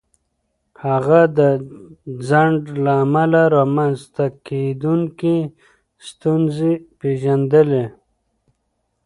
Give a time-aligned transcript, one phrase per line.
[0.85, 1.39] هغه د
[2.27, 5.37] ځنډ له امله رامنځته کېدونکې
[6.07, 7.85] ستونزې پېژندلې.